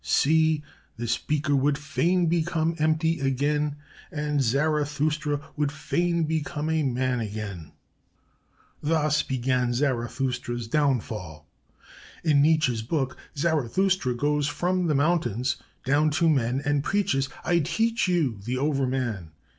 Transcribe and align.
"'See! 0.03 0.63
This 0.97 1.19
beaker 1.19 1.55
would 1.55 1.77
fain 1.77 2.25
become 2.25 2.73
empty 2.79 3.19
again, 3.19 3.75
and 4.11 4.41
Zarathustra 4.41 5.39
would 5.55 5.71
fain 5.71 6.23
become 6.23 6.71
a 6.71 6.81
man 6.81 7.19
again."' 7.19 7.73
Thus 8.81 9.21
began 9.21 9.73
Zarathustra's 9.75 10.67
downfall.' 10.67 11.47
"In 12.23 12.41
Nietzsche's 12.41 12.81
book, 12.81 13.15
Zarathustra 13.37 14.15
goes 14.15 14.47
from 14.47 14.87
the 14.87 14.95
mountains 14.95 15.57
down 15.85 16.09
to 16.17 16.27
men 16.27 16.63
and 16.65 16.83
preaches: 16.83 17.29
'I 17.45 17.59
teach 17.59 18.07
you 18.07 18.39
the 18.43 18.57
Over 18.57 18.87
man. 18.87 19.29